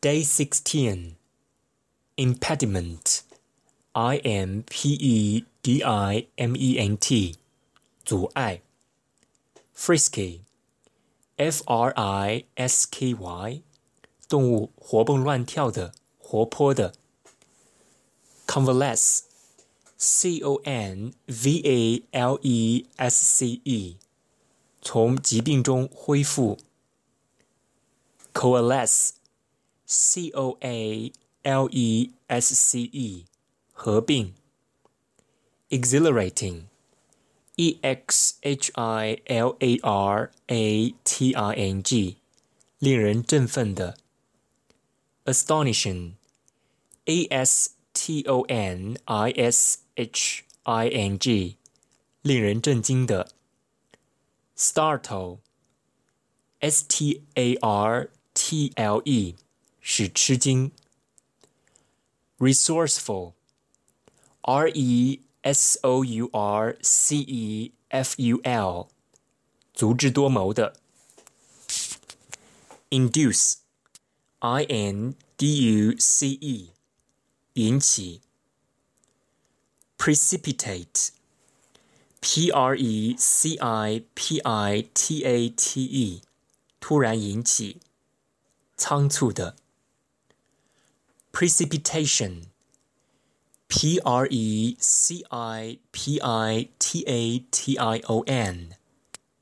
[0.00, 1.16] Day 16
[2.16, 3.22] Impediment
[3.92, 7.36] I M P E D I M E N T
[8.04, 8.60] 阻碍
[9.74, 10.40] Frisky
[11.36, 13.62] F R I S K Y
[14.28, 16.94] 动物活蹦乱跳的，活泼的。
[18.46, 19.20] Convalesce
[19.96, 23.96] C O N V A L E S C E
[24.82, 26.58] 从疾病中恢复。
[28.32, 29.10] Coalesce
[29.88, 33.26] C O A L E S C E
[33.72, 34.34] 合并。
[35.70, 36.64] Exhilarating
[37.56, 42.16] E X H I L A R A T I N G
[42.78, 43.96] 令人振奋的。
[45.24, 46.14] Astonishing
[47.06, 51.56] A S T O N I S H I N G
[52.22, 53.30] 令人震惊的。
[54.56, 55.38] Startle
[56.60, 59.34] S T A R T L E
[59.80, 60.70] 使吃惊。
[62.38, 68.88] Resourceful，R E S O U R C E F U L，
[69.72, 70.80] 足智多谋的。
[72.90, 76.72] Induce，I N D U C E，
[77.54, 78.20] 引起。
[79.96, 86.20] Precipitate，P R E C I P I T A T E，
[86.80, 87.80] 突然引起，
[88.76, 89.56] 仓促的。
[91.39, 92.51] Precipitation.
[93.69, 98.75] P R E C I P I T A T I O N，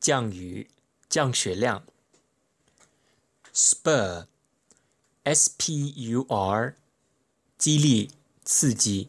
[0.00, 0.70] 降雨，
[1.10, 1.84] 降雪量。
[3.52, 6.76] Spur，S P U R，
[7.58, 8.08] 激励，
[8.42, 9.08] 刺激。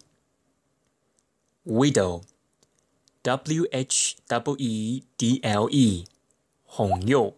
[1.64, 6.06] Wheedle，W H W E D L E，
[6.66, 7.34] 哄诱。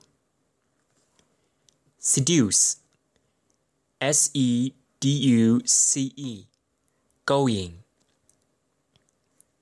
[2.01, 4.73] Seduce，S E
[5.04, 6.46] seduce S E duce，
[7.24, 7.82] 勾引；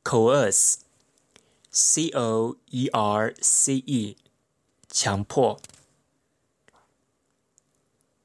[0.03, 4.17] coerce，c o e r c e，
[4.89, 5.59] 强迫；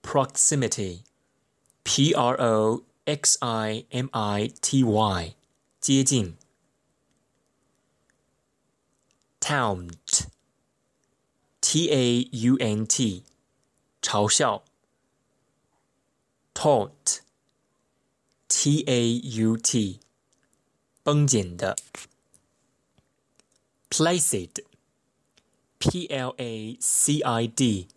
[0.02, 5.36] proximity，p r o x i m i t y，
[5.80, 6.36] 接近；
[9.40, 10.31] taunt，t
[11.92, 13.24] a u n t，
[14.02, 14.64] 嘲笑。
[16.58, 17.22] Taut,
[18.48, 20.00] T A U T，
[21.04, 21.76] 绷紧的。
[23.90, 24.64] Placid,
[25.78, 27.88] P L A C I D，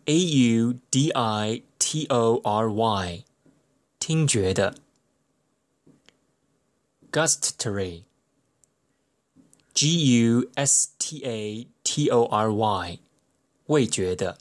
[0.06, 3.26] A U D I T O R Y，
[4.00, 4.76] 听觉的。
[7.12, 8.04] Gustatory，G
[10.22, 13.00] U S T A T O R Y，
[13.68, 14.38] 味觉的。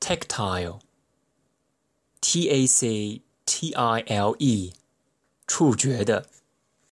[0.00, 0.80] Tactile，T
[2.50, 4.72] A C T I L E，
[5.46, 6.28] 触觉的。